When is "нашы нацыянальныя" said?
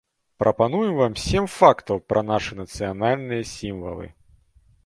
2.31-3.43